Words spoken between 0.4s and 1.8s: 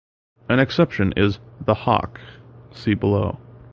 An exception is the